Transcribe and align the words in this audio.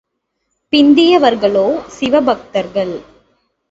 பிந்தியவர்களோ 0.73 1.87
சிவ 1.87 2.21
பக்தர்கள். 2.21 2.95